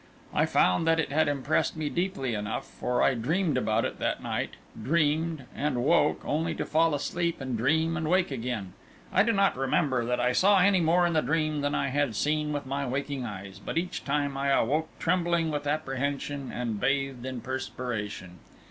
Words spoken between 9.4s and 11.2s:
remember that I saw any more in